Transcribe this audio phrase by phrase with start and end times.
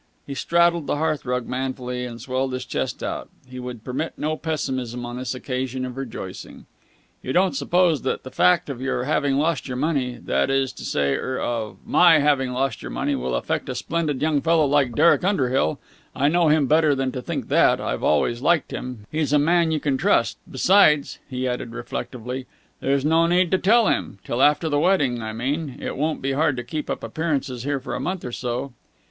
[0.25, 3.29] He straddled the hearth rug manfully, and swelled his chest out.
[3.47, 6.65] He would permit no pessimism on this occasion of rejoicing.
[7.21, 10.85] "You don't suppose that the fact of your having lost your money that is to
[10.85, 14.95] say er of my having lost your money will affect a splendid young fellow like
[14.95, 15.79] Derek Underhill?
[16.15, 17.79] I know him better than to think that!
[17.79, 19.05] I've always liked him.
[19.11, 20.39] He's a man you can trust!
[20.49, 22.47] Besides," he added reflectively,
[22.79, 24.17] "there's no need to tell him!
[24.23, 25.77] Till after the wedding, I mean.
[25.79, 28.73] It won't be hard to keep up appearances here for a month or so."